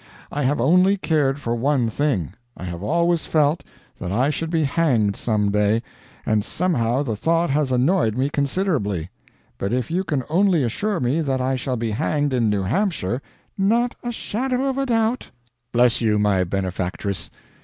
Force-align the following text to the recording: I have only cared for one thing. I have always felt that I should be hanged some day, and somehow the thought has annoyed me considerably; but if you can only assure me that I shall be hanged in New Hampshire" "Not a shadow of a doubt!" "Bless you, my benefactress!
I 0.31 0.41
have 0.41 0.59
only 0.59 0.97
cared 0.97 1.39
for 1.39 1.53
one 1.55 1.87
thing. 1.87 2.33
I 2.57 2.63
have 2.63 2.81
always 2.81 3.25
felt 3.25 3.63
that 3.99 4.11
I 4.11 4.31
should 4.31 4.49
be 4.49 4.63
hanged 4.63 5.15
some 5.15 5.51
day, 5.51 5.83
and 6.25 6.43
somehow 6.43 7.03
the 7.03 7.15
thought 7.15 7.51
has 7.51 7.71
annoyed 7.71 8.17
me 8.17 8.27
considerably; 8.31 9.11
but 9.59 9.71
if 9.71 9.91
you 9.91 10.03
can 10.03 10.23
only 10.27 10.63
assure 10.63 10.99
me 10.99 11.21
that 11.21 11.39
I 11.39 11.55
shall 11.55 11.77
be 11.77 11.91
hanged 11.91 12.33
in 12.33 12.49
New 12.49 12.63
Hampshire" 12.63 13.21
"Not 13.75 13.93
a 14.03 14.11
shadow 14.11 14.65
of 14.67 14.79
a 14.79 14.87
doubt!" 14.87 15.29
"Bless 15.71 16.01
you, 16.01 16.17
my 16.17 16.45
benefactress! 16.45 17.29